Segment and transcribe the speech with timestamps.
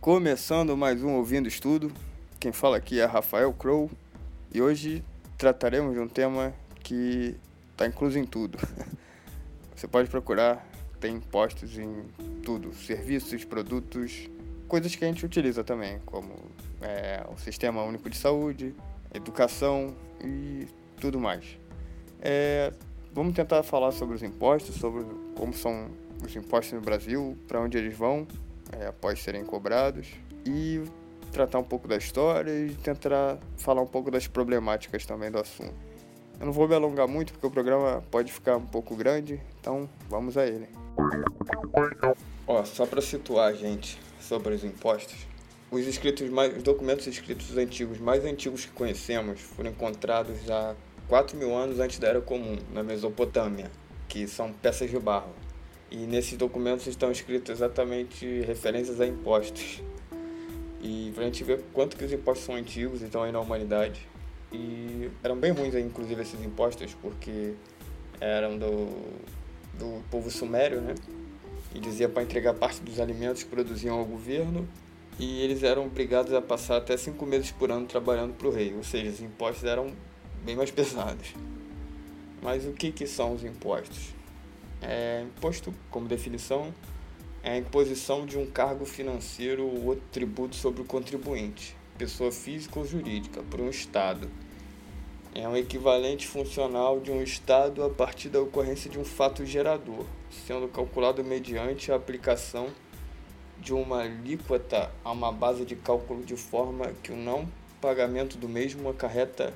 [0.00, 1.92] Começando mais um Ouvindo Estudo,
[2.38, 3.90] quem fala aqui é Rafael Crow.
[4.52, 5.04] E hoje
[5.36, 7.36] trataremos de um tema que
[7.72, 8.58] está incluso em tudo.
[9.74, 10.64] Você pode procurar,
[11.00, 12.04] tem postos em
[12.44, 14.28] tudo: serviços, produtos,
[14.68, 16.32] coisas que a gente utiliza também, como
[16.80, 18.74] é, o Sistema Único de Saúde,
[19.14, 20.66] educação e
[21.00, 21.58] tudo mais.
[22.20, 22.72] É,
[23.12, 25.04] vamos tentar falar sobre os impostos, sobre
[25.36, 25.90] como são
[26.24, 28.26] os impostos no Brasil, para onde eles vão
[28.78, 30.08] é, após serem cobrados
[30.46, 30.82] e
[31.32, 35.74] tratar um pouco da história e tentar falar um pouco das problemáticas também do assunto.
[36.38, 39.88] Eu não vou me alongar muito porque o programa pode ficar um pouco grande, então
[40.08, 40.68] vamos a ele.
[42.46, 45.26] Ó, só para situar a gente sobre os impostos,
[45.72, 50.76] os, escritos mais, os documentos escritos antigos mais antigos que conhecemos foram encontrados há
[51.08, 53.70] 4 mil anos antes da Era Comum, na Mesopotâmia,
[54.06, 55.32] que são peças de barro.
[55.90, 59.82] E nesses documentos estão escritos exatamente referências a impostos.
[60.82, 64.06] E pra gente ver quanto que os impostos são antigos e estão aí na humanidade.
[64.52, 67.54] E eram bem ruins, inclusive, esses impostos, porque
[68.20, 68.88] eram do,
[69.78, 70.94] do povo sumério, né?
[71.74, 74.68] E dizia para entregar parte dos alimentos que produziam ao governo.
[75.18, 78.74] E eles eram obrigados a passar até cinco meses por ano trabalhando para o rei.
[78.74, 79.92] Ou seja, os impostos eram
[80.44, 81.34] bem mais pesados.
[82.42, 84.14] Mas o que, que são os impostos?
[84.80, 86.74] É, imposto, como definição,
[87.42, 92.80] é a imposição de um cargo financeiro ou outro tributo sobre o contribuinte, pessoa física
[92.80, 94.28] ou jurídica, por um Estado.
[95.34, 100.04] É um equivalente funcional de um Estado a partir da ocorrência de um fato gerador,
[100.46, 102.68] sendo calculado mediante a aplicação
[103.62, 107.48] de uma alíquota a uma base de cálculo de forma que o não
[107.80, 109.54] pagamento do mesmo acarreta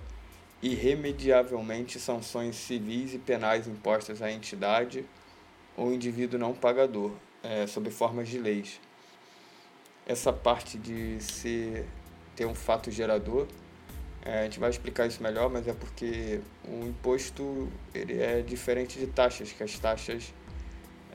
[0.62, 5.04] irremediavelmente sanções civis e penais impostas à entidade
[5.76, 7.10] ou indivíduo não pagador,
[7.42, 8.80] é, sob formas de leis.
[10.06, 11.84] Essa parte de ser,
[12.36, 13.46] ter um fato gerador,
[14.24, 18.98] é, a gente vai explicar isso melhor, mas é porque o imposto ele é diferente
[18.98, 20.32] de taxas, que as taxas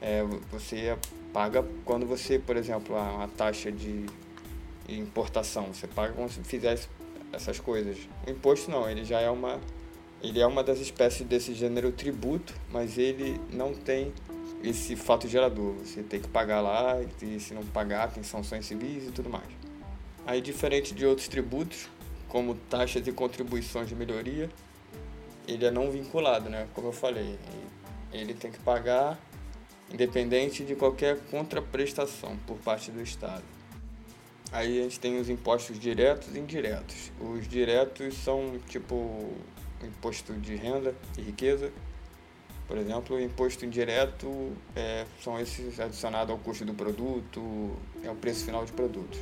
[0.02, 0.98] é, você
[1.32, 4.06] paga quando você, por exemplo, uma taxa de
[4.90, 6.78] importação, você paga quando você fizer
[7.32, 7.98] essas coisas.
[8.28, 9.60] O imposto não, ele já é uma
[10.24, 14.14] ele é uma das espécies desse gênero tributo, mas ele não tem
[14.64, 15.74] esse fato gerador.
[15.84, 19.48] Você tem que pagar lá, e se não pagar, tem sanções civis e tudo mais.
[20.28, 21.90] Aí, diferente de outros tributos,
[22.28, 24.48] como taxas e contribuições de melhoria,
[25.48, 26.68] ele é não vinculado, né?
[26.76, 27.40] Como eu falei,
[28.14, 29.20] ele tem que pagar
[29.92, 33.44] independente de qualquer contraprestação por parte do Estado.
[34.52, 37.12] Aí a gente tem os impostos diretos e indiretos.
[37.20, 39.34] Os diretos são tipo
[39.84, 41.72] imposto de renda e riqueza,
[42.72, 48.16] por exemplo, o imposto indireto é, são esses adicionados ao custo do produto, é o
[48.16, 49.20] preço final de produtos.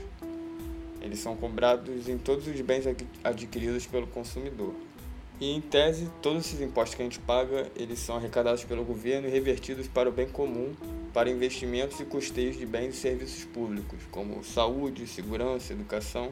[1.01, 2.85] Eles são cobrados em todos os bens
[3.23, 4.75] adquiridos pelo consumidor.
[5.39, 9.25] E em tese, todos esses impostos que a gente paga, eles são arrecadados pelo governo
[9.25, 10.75] e revertidos para o bem comum,
[11.13, 16.29] para investimentos e custeios de bens e serviços públicos, como saúde, segurança, educação.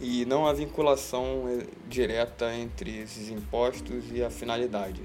[0.00, 5.02] E não há vinculação eh, direta entre esses impostos e a finalidade.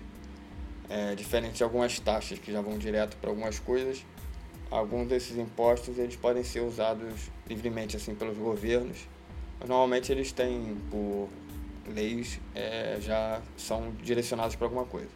[0.89, 4.05] É, diferente de algumas taxas que já vão direto para algumas coisas,
[4.69, 8.97] alguns desses impostos eles podem ser usados livremente assim pelos governos,
[9.59, 11.29] mas normalmente eles têm por
[11.87, 15.09] leis é, já são direcionados para alguma coisa.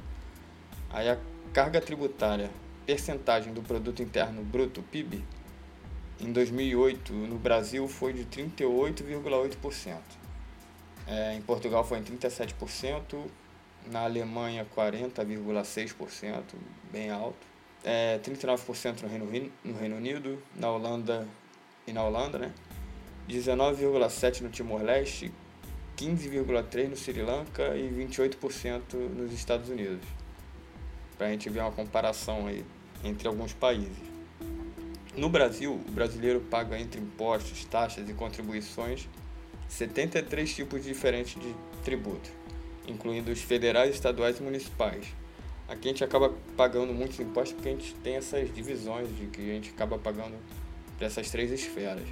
[0.90, 1.18] Aí a
[1.54, 2.50] carga tributária,
[2.86, 5.24] percentagem do produto interno bruto (PIB)
[6.20, 9.98] em 2008 no Brasil foi de 38,8%.
[11.06, 13.26] É, em Portugal foi em 37%,
[13.92, 16.44] na Alemanha 40,6%,
[16.92, 17.48] bem alto.
[17.84, 21.28] É, 39% no Reino, no Reino Unido, na Holanda
[21.86, 22.54] e na Holanda, né?
[23.30, 25.32] 19,7% no Timor-Leste,
[25.97, 30.06] 15,3% no Sri Lanka e 28% nos Estados Unidos.
[31.18, 32.63] Para a gente ver uma comparação aí
[33.04, 34.07] entre alguns países.
[35.16, 39.10] No Brasil, o brasileiro paga entre impostos, taxas e contribuições
[39.68, 42.31] 73 tipos diferentes de tributos
[42.88, 45.06] incluindo os federais, estaduais e municipais.
[45.68, 49.42] Aqui a gente acaba pagando muitos impostos porque a gente tem essas divisões de que
[49.42, 50.36] a gente acaba pagando
[50.98, 52.07] para essas três esferas.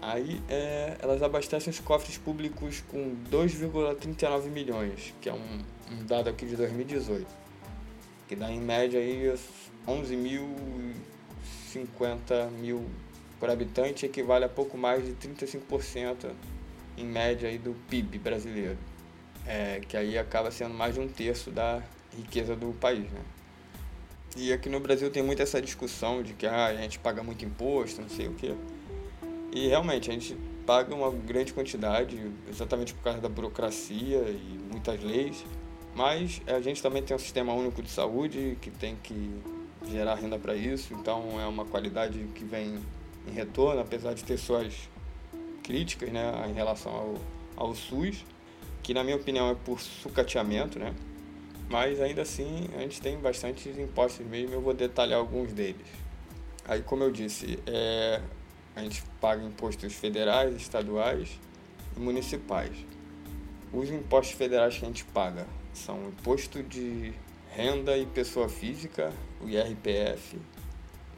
[0.00, 6.28] Aí é, elas abastecem os cofres públicos com 2,39 milhões, que é um, um, dado
[6.28, 7.26] aqui de 2018,
[8.28, 9.32] que dá em média aí
[9.86, 12.84] 11.050 mil
[13.40, 16.30] por habitante, equivale a pouco mais de 35%
[16.96, 18.78] em média aí do PIB brasileiro,
[19.46, 21.82] é, que aí acaba sendo mais de um terço da
[22.16, 23.20] riqueza do país, né?
[24.36, 27.42] E aqui no Brasil tem muito essa discussão de que ah, a gente paga muito
[27.44, 28.54] imposto, não sei o quê.
[29.52, 32.20] E realmente a gente paga uma grande quantidade,
[32.50, 35.44] exatamente por causa da burocracia e muitas leis.
[35.94, 39.30] Mas a gente também tem um sistema único de saúde que tem que
[39.88, 42.78] gerar renda para isso, então é uma qualidade que vem
[43.26, 44.74] em retorno, apesar de ter suas
[45.62, 47.14] críticas né, em relação ao,
[47.56, 48.24] ao SUS,
[48.82, 50.94] que na minha opinião é por sucateamento, né?
[51.68, 55.86] Mas ainda assim a gente tem bastantes impostos mesmo, eu vou detalhar alguns deles.
[56.64, 58.20] Aí como eu disse, é,
[58.76, 61.40] a gente paga impostos federais, estaduais
[61.96, 62.76] e municipais.
[63.72, 67.14] Os impostos federais que a gente paga são imposto de
[67.50, 70.38] renda e pessoa física, o IRPF,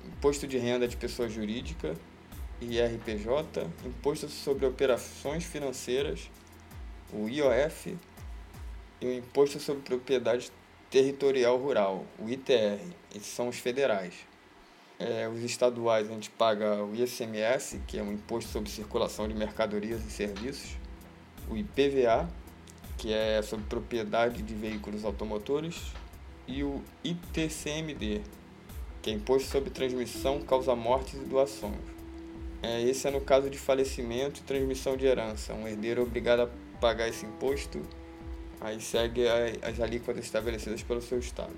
[0.06, 1.94] imposto de renda de pessoa jurídica,
[2.60, 6.31] IRPJ, imposto sobre operações financeiras,
[7.12, 7.96] o IOF,
[9.00, 10.50] e o imposto sobre propriedade
[10.90, 12.81] territorial rural, o ITR.
[13.14, 14.27] Esses são os federais.
[14.98, 19.34] É, os estaduais a gente paga o ICMS, que é um imposto sobre circulação de
[19.34, 20.76] mercadorias e serviços,
[21.48, 22.28] o IPVA,
[22.96, 25.92] que é sobre propriedade de veículos automotores,
[26.48, 28.22] e o ITCMD,
[29.00, 31.76] que é Imposto sobre Transmissão, Causa Mortes e Doações.
[32.60, 35.54] É, esse é no caso de falecimento e transmissão de herança.
[35.54, 36.48] Um herdeiro é obrigado a
[36.80, 37.80] pagar esse imposto,
[38.60, 39.22] aí segue
[39.62, 41.54] as alíquotas estabelecidas pelo seu estado.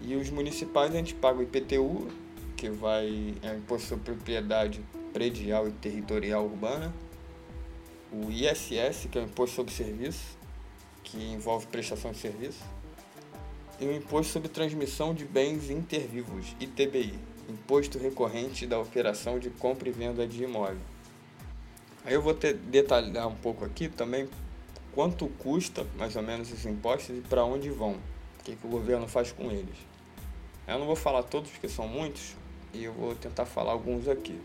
[0.00, 2.08] E os municipais a gente paga o IPTU,
[2.56, 4.80] que vai é o Imposto sobre Propriedade
[5.12, 6.92] Predial e Territorial Urbana,
[8.10, 10.36] o ISS, que é o Imposto sobre Serviço,
[11.04, 12.64] que envolve prestação de serviço,
[13.78, 17.18] e o Imposto sobre Transmissão de Bens Intervivos, ITBI,
[17.48, 20.78] Imposto Recorrente da Operação de Compra e Venda de Imóvel.
[22.04, 24.28] Aí eu vou detalhar um pouco aqui também
[24.92, 27.92] quanto custa mais ou menos esses impostos e para onde vão,
[28.40, 29.76] o que, que o governo faz com eles.
[30.66, 32.34] Eu não vou falar todos porque são muitos
[32.72, 34.38] e eu vou tentar falar alguns aqui.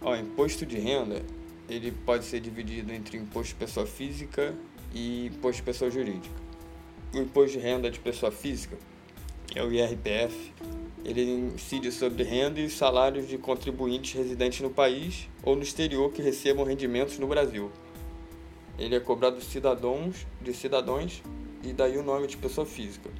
[0.00, 1.22] Ó, imposto de renda
[1.68, 4.54] ele pode ser dividido entre imposto de pessoa física
[4.94, 6.34] e imposto de pessoa jurídica.
[7.14, 8.76] O imposto de renda de pessoa física
[9.54, 10.52] é o IRPF.
[11.04, 11.22] Ele
[11.54, 16.64] incide sobre renda e salários de contribuintes residentes no país ou no exterior que recebam
[16.64, 17.70] rendimentos no Brasil.
[18.78, 21.22] Ele é cobrado cidadãos, de cidadãos
[21.62, 23.10] e daí o nome de pessoa física.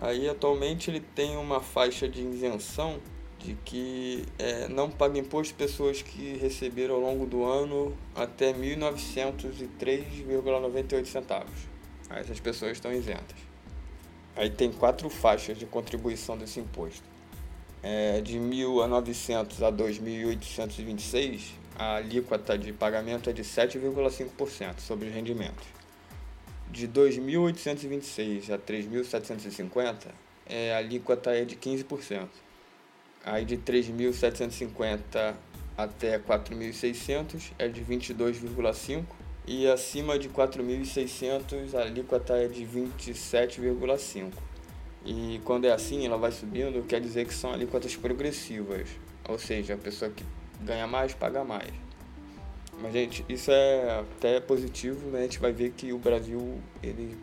[0.00, 3.00] Aí atualmente ele tem uma faixa de isenção
[3.38, 8.76] de que é, não paga imposto pessoas que receberam ao longo do ano até R$
[8.76, 11.66] 1.903,98 centavos.
[12.10, 13.36] Aí essas pessoas estão isentas.
[14.36, 17.02] Aí tem quatro faixas de contribuição desse imposto.
[17.82, 21.40] É, de 1.900 a 2.826,
[21.76, 25.77] a alíquota de pagamento é de 7,5% sobre os rendimentos.
[26.70, 30.06] De 2.826 a 3.750,
[30.46, 32.28] é, a alíquota é de 15%.
[33.24, 35.34] Aí de 3.750
[35.76, 39.04] até 4.600 é de 22,5%
[39.46, 44.32] e acima de 4.600 a alíquota é de 27,5%.
[45.04, 48.88] E quando é assim, ela vai subindo, quer dizer que são alíquotas progressivas,
[49.26, 50.24] ou seja, a pessoa que
[50.60, 51.87] ganha mais paga mais.
[52.80, 55.20] Mas gente, isso é até positivo, né?
[55.20, 57.16] A gente vai ver que o Brasil ele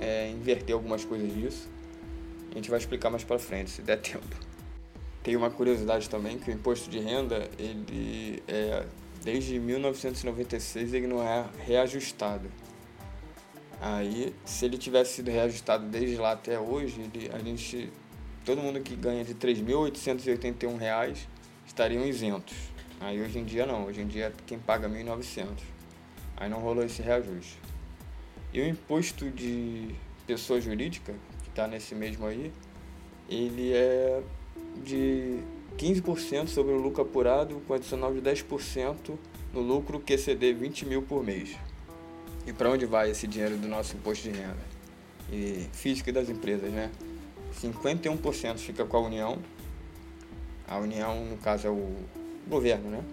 [0.00, 1.68] é, inverteu algumas coisas disso.
[2.50, 4.36] A gente vai explicar mais para frente, se der tempo.
[5.22, 8.84] Tem uma curiosidade também que o imposto de renda, ele é,
[9.22, 12.48] desde 1996 ele não é reajustado.
[13.80, 17.92] Aí, se ele tivesse sido reajustado desde lá até hoje, ele, a gente,
[18.44, 21.16] todo mundo que ganha de R$ 3.881
[21.66, 22.71] estariam isentos.
[23.02, 25.48] Aí hoje em dia não, hoje em dia quem paga 1.900.
[26.36, 27.58] Aí não rolou esse reajuste.
[28.52, 29.92] E o imposto de
[30.24, 32.52] pessoa jurídica, que está nesse mesmo aí,
[33.28, 34.22] ele é
[34.84, 35.40] de
[35.76, 39.18] 15% sobre o lucro apurado, com adicional de 10%
[39.52, 41.56] no lucro que exceder 20 mil por mês.
[42.46, 44.72] E para onde vai esse dinheiro do nosso imposto de renda?
[45.32, 46.88] E físico e das empresas, né?
[47.60, 49.38] 51% fica com a União.
[50.68, 51.96] A União, no caso, é o
[52.46, 53.04] governo, né?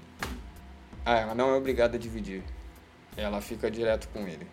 [1.06, 2.44] ah, ela não é obrigada a dividir,
[3.18, 4.48] ela fica direto com ele.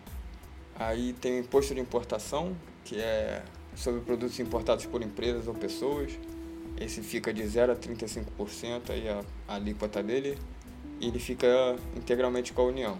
[0.75, 3.43] Aí tem o imposto de importação, que é
[3.75, 6.17] sobre produtos importados por empresas ou pessoas.
[6.79, 10.37] Esse fica de 0 a 35%, aí a, a alíquota dele,
[10.99, 11.47] e ele fica
[11.95, 12.99] integralmente com a União.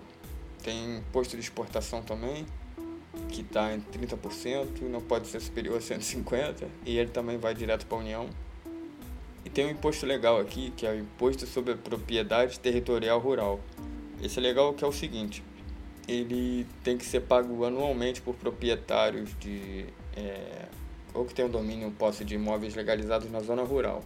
[0.64, 2.46] Tem imposto de exportação também,
[3.30, 7.86] que está em 30%, não pode ser superior a 150%, e ele também vai direto
[7.86, 8.30] para a União.
[9.46, 13.60] E tem um imposto legal aqui, que é o Imposto sobre a Propriedade Territorial Rural.
[14.22, 15.44] Esse é legal que é o seguinte,
[16.08, 19.86] ele tem que ser pago anualmente por proprietários de...
[20.16, 20.66] É,
[21.14, 24.04] ou que tem um domínio posse de imóveis legalizados na zona rural.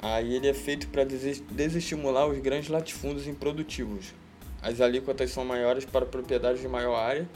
[0.00, 4.14] Aí ele é feito para desestimular os grandes latifúndios improdutivos.
[4.62, 7.28] As alíquotas são maiores para propriedades de maior área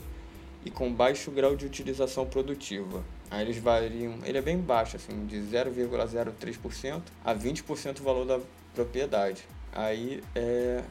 [0.65, 3.05] e com baixo grau de utilização produtiva.
[3.31, 8.41] Aí eles variam, ele é bem baixo, assim, de 0,03% a 20% do valor da
[8.75, 9.45] propriedade.
[9.73, 10.83] Aí é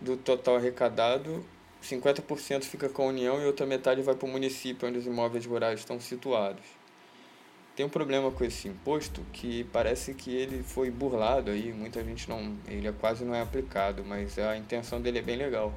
[0.00, 1.44] do total arrecadado,
[1.82, 5.46] 50% fica com a União e outra metade vai para o município onde os imóveis
[5.46, 6.64] rurais estão situados.
[7.74, 12.28] Tem um problema com esse imposto que parece que ele foi burlado aí, muita gente
[12.28, 15.74] não, ele é quase não é aplicado, mas a intenção dele é bem legal.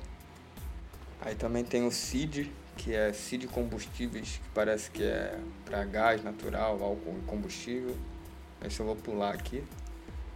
[1.21, 2.49] Aí também tem o CID,
[2.79, 7.95] que é CID combustíveis, que parece que é para gás natural, álcool e combustível.
[8.65, 9.63] Esse eu vou pular aqui.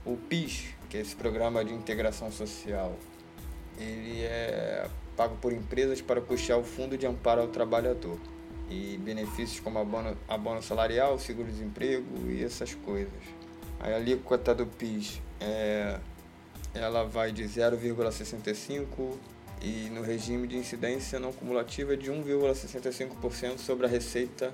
[0.05, 2.97] O PIS, que é esse programa de integração social,
[3.77, 8.19] ele é pago por empresas para custear o fundo de amparo ao trabalhador
[8.69, 13.13] e benefícios como abono, abono salarial, seguro-desemprego e essas coisas.
[13.79, 15.97] A alíquota do PIS é,
[16.73, 19.15] ela vai de 0,65
[19.63, 24.53] e no regime de incidência não cumulativa de 1,65% sobre a receita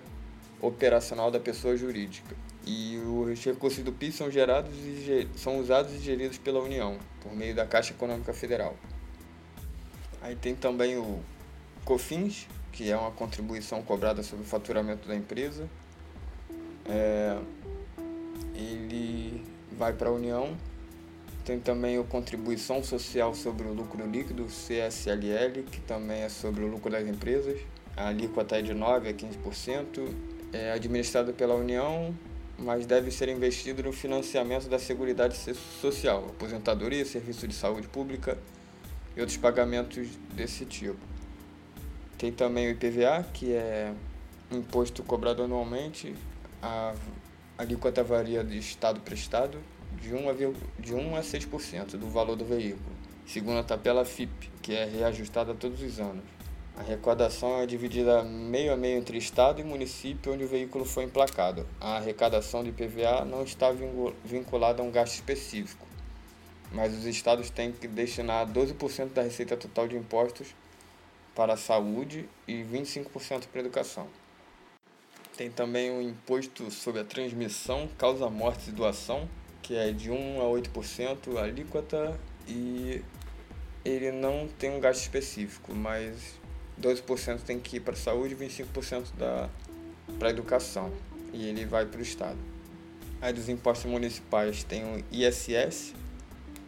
[0.62, 2.36] operacional da pessoa jurídica.
[2.66, 7.36] E os recursos do PIS são gerados e são usados e geridos pela União por
[7.36, 8.76] meio da Caixa Econômica Federal.
[10.22, 11.20] Aí tem também o
[11.84, 15.68] COFINS, que é uma contribuição cobrada sobre o faturamento da empresa.
[16.86, 17.40] É,
[18.54, 20.56] ele vai para a União.
[21.50, 26.68] Tem também a contribuição social sobre o lucro líquido, CSLL, que também é sobre o
[26.68, 27.60] lucro das empresas.
[27.98, 30.14] A alíquota é de 9% a 15%.
[30.54, 32.16] É administrado pela União,
[32.56, 35.36] mas deve ser investido no financiamento da Seguridade
[35.82, 38.38] Social, aposentadoria, serviço de saúde pública
[39.18, 41.00] e outros pagamentos desse tipo.
[42.16, 43.92] Tem também o IPVA, que é
[44.52, 46.14] imposto cobrado anualmente.
[46.62, 46.94] A
[47.58, 49.58] alíquota varia de estado para estado,
[50.02, 50.34] de 1 a,
[50.80, 55.54] de 1 a 6% do valor do veículo, segundo a tabela FIP, que é reajustada
[55.54, 56.24] todos os anos.
[56.76, 61.04] A arrecadação é dividida meio a meio entre estado e município onde o veículo foi
[61.04, 61.68] emplacado.
[61.80, 63.68] A arrecadação de IPVA não está
[64.24, 65.86] vinculada a um gasto específico,
[66.72, 70.56] mas os estados têm que destinar 12% da receita total de impostos
[71.36, 74.08] para a saúde e 25% para a educação.
[75.36, 79.28] Tem também o imposto sobre a transmissão, causa mortes e doação,
[79.70, 83.04] que é de 1 a 8% a alíquota e
[83.86, 86.40] ele não tem um gasto específico, mas
[86.82, 89.48] 12% tem que ir para a saúde e 25% da,
[90.18, 90.92] para a educação
[91.32, 92.40] e ele vai para o Estado.
[93.22, 95.94] Aí dos impostos municipais tem o ISS,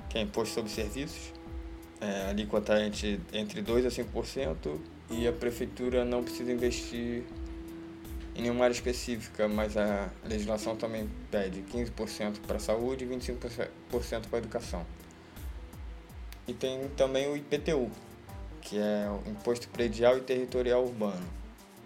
[0.07, 1.33] que é Imposto sobre Serviços,
[1.99, 4.77] é, alíquota entre, entre 2% a 5%
[5.09, 7.23] e a prefeitura não precisa investir
[8.41, 13.67] em nenhuma área específica, mas a legislação também pede 15% para a saúde e 25%
[14.29, 14.83] para a educação.
[16.47, 17.91] E tem também o IPTU,
[18.59, 21.25] que é o Imposto Predial e Territorial Urbano.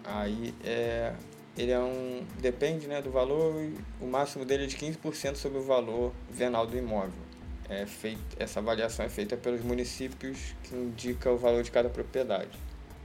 [0.02, 1.12] Aí é,
[1.58, 2.24] ele é um.
[2.40, 3.54] depende né, do valor,
[4.00, 7.26] o máximo dele é de 15% sobre o valor venal do imóvel
[7.68, 12.56] é feito, essa avaliação é feita pelos municípios que indica o valor de cada propriedade.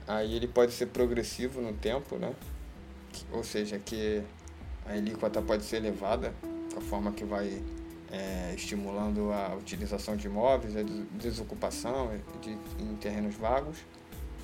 [0.07, 2.31] Aí ele pode ser progressivo no tempo, né?
[3.31, 4.21] Ou seja, que
[4.85, 6.33] a alíquota pode ser elevada,
[6.73, 7.61] com a forma que vai
[8.11, 13.77] é, estimulando a utilização de imóveis, a desocupação de, em terrenos vagos.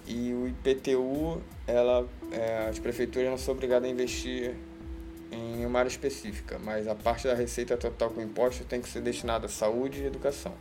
[0.05, 4.55] E o IPTU, ela, é, as prefeituras não são obrigadas a investir
[5.29, 9.01] em uma área específica, mas a parte da receita total com imposto tem que ser
[9.01, 10.53] destinada à saúde e educação.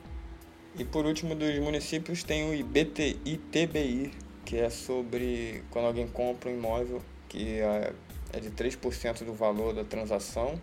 [0.76, 4.12] E por último, dos municípios tem o IBT, ITBI,
[4.44, 7.92] que é sobre quando alguém compra um imóvel que é,
[8.32, 10.60] é de 3% do valor da transação,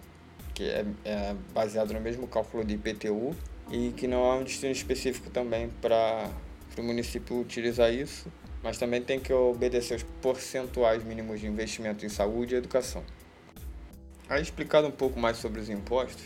[0.54, 3.36] que é, é baseado no mesmo cálculo de IPTU,
[3.72, 6.30] e que não há um destino específico também para
[6.78, 12.10] o município utilizar isso, mas também tem que obedecer os percentuais mínimos de investimento em
[12.10, 13.04] saúde e educação.
[14.30, 16.24] Aí explicado um pouco mais sobre os impostos,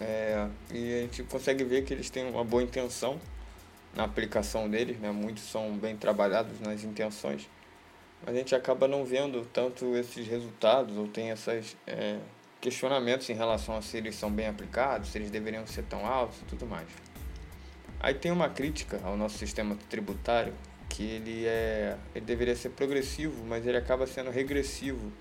[0.00, 3.20] é, e a gente consegue ver que eles têm uma boa intenção
[3.94, 5.10] na aplicação deles, né?
[5.10, 7.48] muitos são bem trabalhados nas intenções,
[8.26, 12.18] a gente acaba não vendo tanto esses resultados ou tem esses é,
[12.60, 16.40] questionamentos em relação a se eles são bem aplicados, se eles deveriam ser tão altos
[16.42, 16.86] e tudo mais.
[17.98, 20.54] Aí tem uma crítica ao nosso sistema tributário
[20.88, 25.12] que ele é ele deveria ser progressivo, mas ele acaba sendo regressivo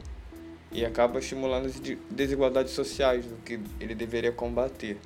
[0.71, 1.79] e acaba estimulando as
[2.09, 4.97] desigualdades sociais, o que ele deveria combater,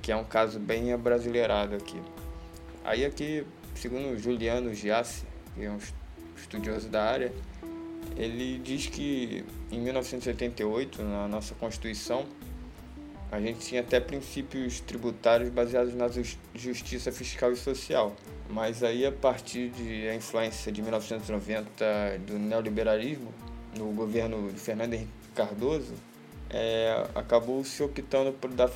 [0.00, 2.00] que é um caso bem abrasileirado aqui.
[2.84, 5.78] Aí aqui, segundo Juliano Giassi, que é um
[6.42, 7.32] estudioso da área,
[8.16, 12.26] ele diz que em 1988, na nossa Constituição,
[13.30, 16.06] a gente tinha até princípios tributários baseados na
[16.54, 18.14] justiça fiscal e social.
[18.50, 23.32] Mas aí, a partir da influência de 1990 do neoliberalismo,
[23.78, 25.94] no governo de Fernando Henrique Cardoso,
[26.50, 28.70] é, acabou se optando por dar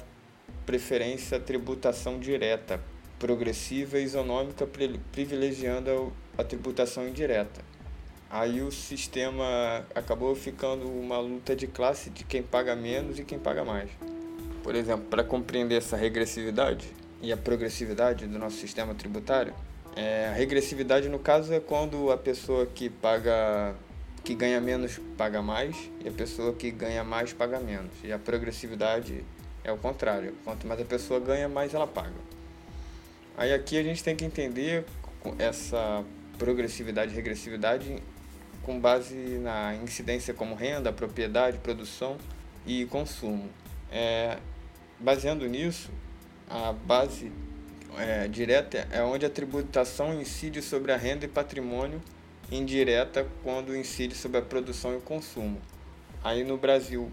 [0.65, 2.81] preferência à tributação direta,
[3.19, 4.67] progressiva e isonômica,
[5.13, 7.61] privilegiando a tributação indireta.
[8.29, 13.39] Aí o sistema acabou ficando uma luta de classe de quem paga menos e quem
[13.39, 13.89] paga mais.
[14.63, 16.89] Por exemplo, para compreender essa regressividade
[17.23, 19.55] e a progressividade do nosso sistema tributário,
[19.95, 23.75] é, a regressividade no caso é quando a pessoa que paga
[24.23, 27.93] que ganha menos paga mais e a pessoa que ganha mais paga menos.
[28.03, 29.25] E a progressividade
[29.63, 30.35] é o contrário.
[30.45, 32.17] Quanto mais a pessoa ganha, mais ela paga.
[33.37, 34.85] Aí aqui a gente tem que entender
[35.39, 36.05] essa
[36.39, 37.97] progressividade e regressividade
[38.63, 42.17] com base na incidência como renda, propriedade, produção
[42.67, 43.49] e consumo.
[43.91, 44.39] É,
[44.99, 45.91] baseando nisso,
[46.49, 47.31] a base
[47.97, 52.03] é, direta é onde a tributação incide sobre a renda e patrimônio
[52.51, 55.61] indireta quando incide sobre a produção e o consumo.
[56.23, 57.11] Aí no Brasil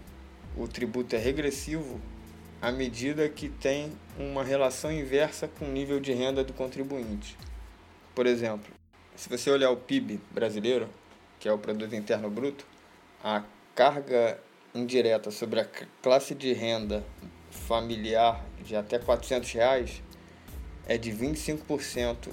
[0.56, 2.00] o tributo é regressivo
[2.60, 7.36] à medida que tem uma relação inversa com o nível de renda do contribuinte.
[8.14, 8.72] Por exemplo,
[9.16, 10.88] se você olhar o PIB brasileiro,
[11.38, 12.66] que é o produto interno bruto,
[13.22, 13.42] a
[13.74, 14.38] carga
[14.74, 15.68] indireta sobre a
[16.02, 17.04] classe de renda
[17.50, 20.02] familiar de até 400 reais
[20.86, 22.28] é de 25%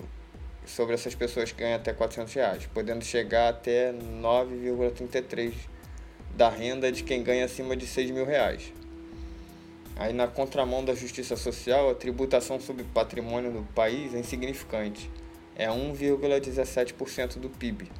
[0.65, 5.53] sobre essas pessoas que ganham até 400 reais, podendo chegar até 9,33
[6.35, 8.73] da renda de quem ganha acima de 6 mil reais.
[9.95, 15.09] Aí na contramão da justiça social, a tributação sobre patrimônio no país é insignificante,
[15.55, 17.91] é 1,17% do PIB.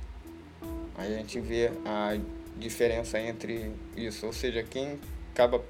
[0.98, 2.18] A gente vê a
[2.58, 5.00] diferença entre isso, ou seja, quem
[5.34, 5.64] acaba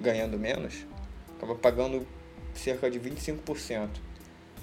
[0.00, 0.86] ganhando menos,
[1.36, 2.06] acaba pagando
[2.54, 3.88] cerca de 25%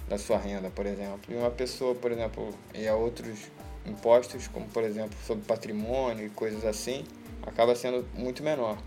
[0.08, 1.22] da sua renda, por exemplo.
[1.30, 3.52] E uma pessoa, por exemplo, e a outros
[3.86, 7.06] impostos, como por exemplo sobre patrimônio e coisas assim,
[7.44, 8.78] acaba sendo muito menor.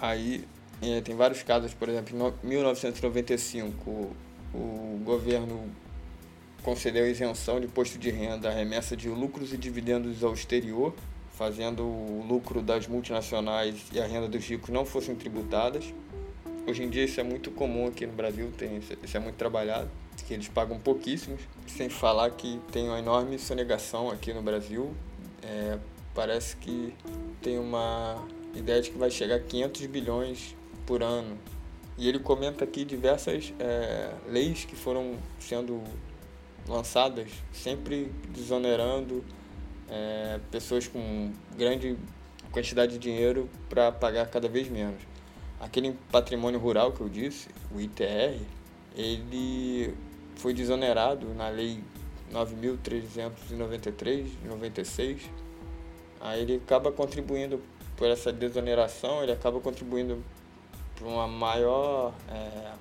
[0.00, 0.44] Aí
[1.04, 4.16] tem vários casos, por exemplo, em 1995 o,
[4.54, 5.70] o governo
[6.62, 10.94] concedeu isenção de imposto de renda à remessa de lucros e dividendos ao exterior,
[11.36, 15.92] fazendo o lucro das multinacionais e a renda dos ricos não fossem tributadas.
[16.66, 19.90] Hoje em dia isso é muito comum aqui no Brasil, tem, isso é muito trabalhado
[20.26, 24.94] que eles pagam pouquíssimos, sem falar que tem uma enorme sonegação aqui no Brasil.
[25.42, 25.78] É,
[26.14, 26.94] parece que
[27.40, 31.36] tem uma ideia de que vai chegar a 500 bilhões por ano.
[31.98, 35.82] E ele comenta aqui diversas é, leis que foram sendo
[36.68, 39.24] lançadas, sempre desonerando
[39.88, 41.96] é, pessoas com grande
[42.50, 45.02] quantidade de dinheiro para pagar cada vez menos.
[45.60, 48.40] Aquele patrimônio rural que eu disse, o ITR,
[48.96, 49.94] ele
[50.36, 51.82] foi desonerado na Lei
[52.32, 55.22] 9.393 de 96.
[56.20, 57.60] Aí ele acaba contribuindo
[57.96, 60.22] por essa desoneração, ele acaba contribuindo
[60.94, 62.72] para uma maior é,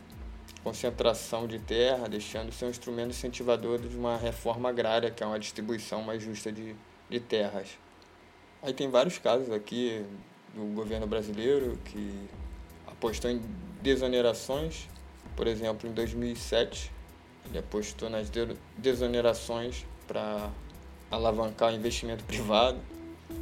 [0.64, 5.40] concentração de terra, deixando ser um instrumento incentivador de uma reforma agrária, que é uma
[5.40, 6.76] distribuição mais justa de,
[7.10, 7.70] de terras.
[8.62, 10.06] Aí tem vários casos aqui
[10.54, 12.30] do governo brasileiro que
[12.88, 13.42] apostou em
[13.82, 14.88] desonerações,
[15.36, 16.92] por exemplo, em 2007
[17.50, 18.32] ele apostou nas
[18.78, 20.50] desonerações para
[21.10, 22.80] alavancar o investimento privado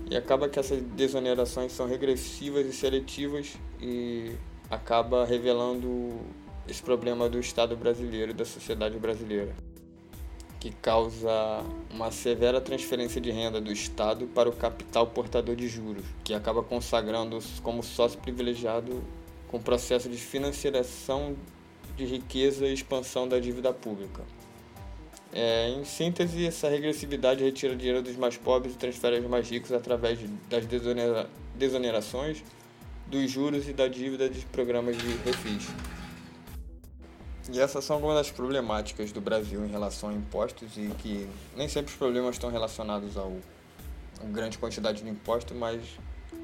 [0.10, 4.32] e acaba que essas desonerações são regressivas e seletivas e
[4.69, 6.19] acaba revelando
[6.67, 9.56] esse problema do Estado brasileiro, da sociedade brasileira,
[10.60, 16.06] que causa uma severa transferência de renda do Estado para o capital portador de juros,
[16.24, 19.04] que acaba consagrando como sócio privilegiado
[19.48, 21.36] com o processo de financiação
[21.95, 24.24] de riqueza e expansão da dívida pública.
[25.32, 29.72] É, em síntese, essa regressividade retira dinheiro dos mais pobres e transfere aos mais ricos
[29.72, 30.19] através
[30.50, 32.43] das desonera desonerações,
[33.08, 35.67] dos juros e da dívida de programas de refis.
[37.52, 41.68] E essas são algumas das problemáticas do Brasil em relação a impostos e que nem
[41.68, 43.38] sempre os problemas estão relacionados ao,
[44.32, 45.82] grande quantidade de impostos, mas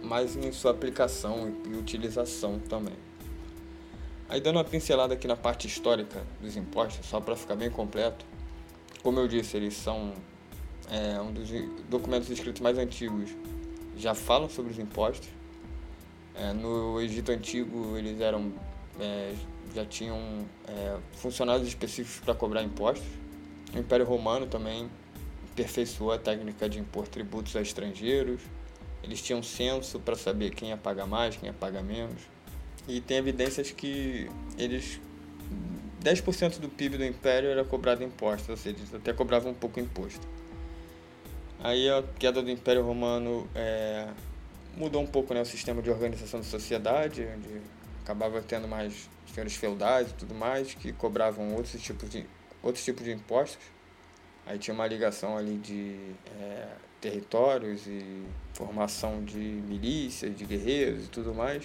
[0.01, 2.95] mais em sua aplicação e utilização também.
[4.27, 8.25] Aí dando uma pincelada aqui na parte histórica dos impostos, só para ficar bem completo,
[9.03, 10.13] como eu disse, eles são
[10.89, 11.49] é, um dos
[11.89, 13.29] documentos escritos mais antigos,
[13.95, 15.29] já falam sobre os impostos.
[16.33, 18.51] É, no Egito Antigo eles eram
[18.99, 19.35] é,
[19.75, 20.19] já tinham
[20.67, 23.07] é, funcionários específicos para cobrar impostos.
[23.73, 24.89] O Império Romano também
[25.51, 28.41] aperfeiçoou a técnica de impor tributos a estrangeiros.
[29.03, 32.21] Eles tinham censo para saber quem ia pagar mais, quem ia pagar menos.
[32.87, 34.99] E tem evidências que eles
[36.01, 39.79] 10% do PIB do império era cobrado impostos, ou seja, eles até cobravam um pouco
[39.79, 40.25] imposto.
[41.59, 44.07] Aí a queda do Império Romano é,
[44.77, 47.61] mudou um pouco né, o sistema de organização da sociedade, onde
[48.05, 52.23] acabava tendo mais senhores feudais e tudo mais, que cobravam outros tipos de,
[52.61, 53.65] outros tipos de impostos.
[54.45, 55.97] Aí tinha uma ligação ali de
[56.39, 56.67] é,
[57.01, 61.63] territórios e formação de milícias, de guerreiros e tudo mais.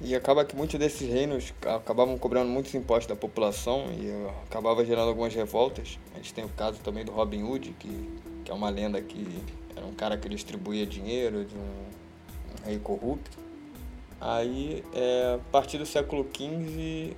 [0.00, 4.12] E acaba que muitos desses reinos acabavam cobrando muitos impostos da população e
[4.44, 5.98] acabava gerando algumas revoltas.
[6.14, 9.26] A gente tem o caso também do Robin Hood, que, que é uma lenda que
[9.74, 13.45] era um cara que distribuía dinheiro de um, um rei corrupto.
[14.20, 17.14] Aí, é, a partir do século XV,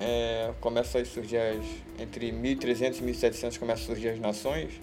[0.00, 1.64] é, começa a surgir as,
[1.98, 4.80] entre 1300 e 1700 começam a surgir as nações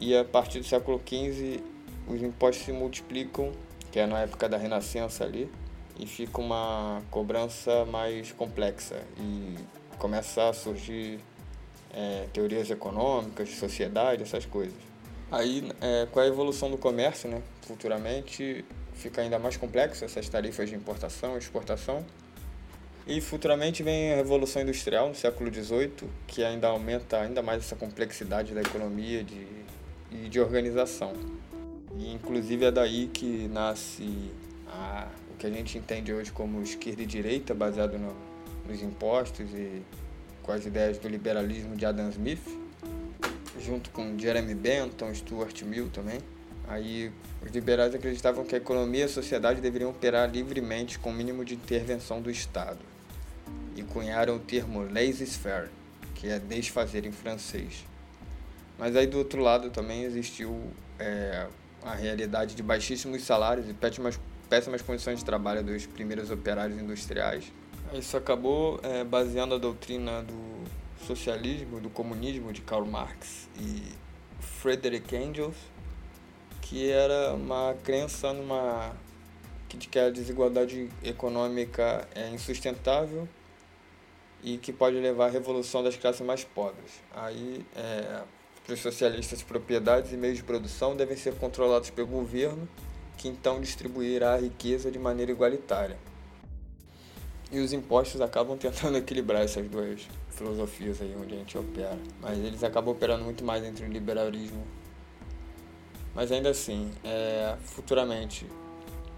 [0.00, 1.60] e a partir do século XV
[2.08, 3.52] os impostos se multiplicam,
[3.92, 5.50] que é na época da Renascença ali
[5.98, 9.56] e fica uma cobrança mais complexa e
[9.98, 11.20] começa a surgir
[11.92, 14.76] é, teorias econômicas, de sociedade, essas coisas.
[15.30, 18.64] Aí, é, com a evolução do comércio, né, futuramente
[18.98, 22.04] fica ainda mais complexo essas tarifas de importação e exportação.
[23.06, 25.90] E futuramente vem a Revolução Industrial no século XVIII,
[26.26, 29.46] que ainda aumenta ainda mais essa complexidade da economia de,
[30.10, 31.14] e de organização.
[31.96, 34.30] E inclusive é daí que nasce
[34.66, 35.08] a
[35.38, 38.14] que a gente entende hoje como esquerda e direita, baseado no,
[38.68, 39.82] nos impostos e
[40.42, 42.42] com as ideias do liberalismo de Adam Smith,
[43.60, 46.18] junto com Jeremy Bentham, Stuart Mill também.
[46.68, 47.10] Aí
[47.42, 51.44] os liberais acreditavam que a economia e a sociedade deveriam operar livremente com o mínimo
[51.44, 52.80] de intervenção do Estado
[53.74, 55.70] e cunharam o termo laissez-faire,
[56.14, 57.84] que é desfazer em francês.
[58.78, 60.60] Mas aí do outro lado também existiu
[60.98, 61.46] é,
[61.82, 67.52] a realidade de baixíssimos salários e péssimas péssimas condições de trabalho dos primeiros operários industriais.
[67.92, 70.64] Isso acabou é, baseando a doutrina do
[71.06, 73.82] socialismo, do comunismo de Karl Marx e
[74.40, 75.56] Frederick Engels,
[76.68, 78.92] que era uma crença numa
[79.68, 83.28] de que a desigualdade econômica é insustentável
[84.42, 87.02] e que pode levar à revolução das classes mais pobres.
[87.14, 88.22] Aí, é,
[88.64, 92.68] para os socialistas, propriedades e meios de produção devem ser controlados pelo governo
[93.16, 95.98] que então distribuirá a riqueza de maneira igualitária.
[97.50, 101.98] E os impostos acabam tentando equilibrar essas duas filosofias aí onde a gente opera.
[102.20, 104.64] Mas eles acabam operando muito mais entre o liberalismo.
[106.18, 108.44] Mas ainda assim, é, futuramente,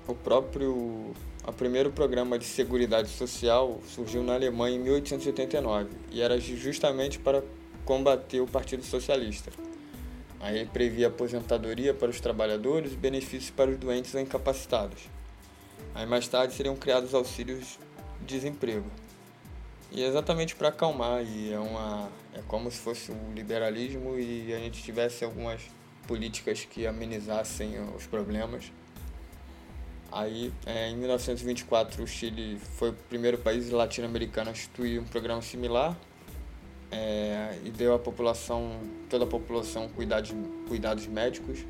[0.07, 1.15] o próprio
[1.47, 7.43] o primeiro programa de seguridade social surgiu na Alemanha em 1889 e era justamente para
[7.87, 9.51] combater o Partido Socialista.
[10.41, 15.01] Aí previa aposentadoria para os trabalhadores e benefícios para os doentes ou incapacitados.
[15.95, 17.79] Aí mais tarde seriam criados auxílios
[18.21, 18.91] de desemprego.
[19.91, 24.53] E é exatamente para acalmar, e é uma é como se fosse um liberalismo e
[24.53, 25.63] a gente tivesse algumas
[26.11, 28.73] políticas que amenizassem os problemas.
[30.11, 35.40] Aí, é, em 1924, o Chile foi o primeiro país latino-americano a instituir um programa
[35.40, 35.96] similar
[36.90, 40.35] é, e deu à população, toda a população, cuidados,
[40.66, 41.61] cuidados médicos.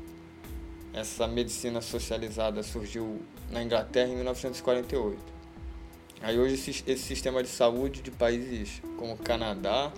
[0.91, 5.21] Essa medicina socializada surgiu na Inglaterra em 1948.
[6.19, 9.93] Aí hoje esse, esse sistema de saúde de países como o Canadá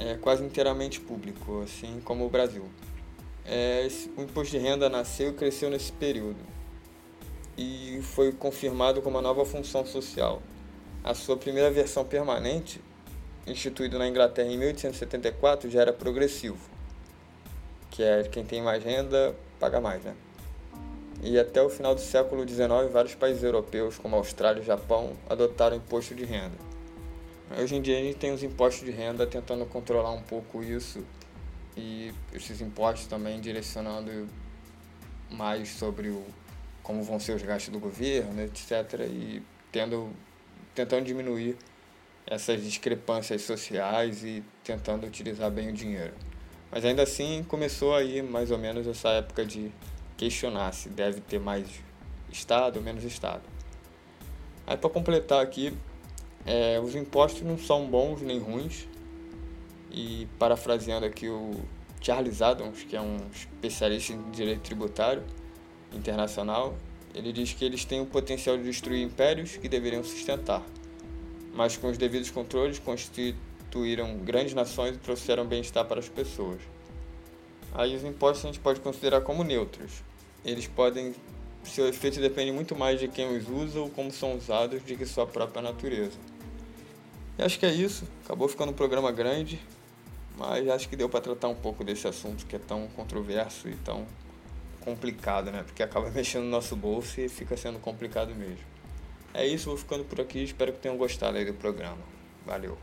[0.00, 2.68] é quase inteiramente público, assim como o Brasil.
[3.44, 6.38] É, o imposto de renda nasceu e cresceu nesse período
[7.56, 10.42] e foi confirmado como uma nova função social.
[11.04, 12.80] A sua primeira versão permanente,
[13.46, 16.58] instituída na Inglaterra em 1874, já era progressivo,
[17.90, 20.14] que é quem tem mais renda paga mais, né?
[21.22, 25.76] E até o final do século XIX, vários países europeus, como Austrália e Japão, adotaram
[25.76, 26.56] imposto de renda.
[27.56, 31.04] Hoje em dia a gente tem os impostos de renda tentando controlar um pouco isso
[31.76, 34.28] e esses impostos também direcionando
[35.30, 36.24] mais sobre o
[36.82, 39.00] como vão ser os gastos do governo, etc.
[39.08, 40.10] E tendo,
[40.74, 41.56] tentando diminuir
[42.26, 46.14] essas discrepâncias sociais e tentando utilizar bem o dinheiro.
[46.70, 49.70] Mas ainda assim começou aí mais ou menos essa época de
[50.16, 51.66] questionar se deve ter mais
[52.30, 53.42] Estado ou menos Estado.
[54.66, 55.76] Aí para completar aqui,
[56.46, 58.88] é, os impostos não são bons nem ruins.
[59.92, 61.60] E parafraseando aqui o
[62.00, 65.22] Charles Adams, que é um especialista em direito tributário,
[65.92, 66.74] internacional,
[67.14, 70.62] ele diz que eles têm o potencial de destruir impérios que deveriam sustentar,
[71.54, 76.60] mas com os devidos controles constituíram grandes nações e trouxeram bem-estar para as pessoas.
[77.74, 80.02] Aí os impostos a gente pode considerar como neutros.
[80.44, 81.14] Eles podem,
[81.64, 85.06] seu efeito depende muito mais de quem os usa ou como são usados do que
[85.06, 86.18] sua própria natureza.
[87.38, 88.06] E acho que é isso.
[88.24, 89.60] Acabou ficando um programa grande,
[90.36, 93.76] mas acho que deu para tratar um pouco desse assunto que é tão controverso e
[93.76, 94.06] tão
[94.80, 95.62] complicado, né?
[95.62, 98.64] Porque acaba mexendo no nosso bolso e fica sendo complicado mesmo.
[99.34, 100.42] É isso, vou ficando por aqui.
[100.42, 102.02] Espero que tenham gostado aí do programa.
[102.44, 102.76] Valeu.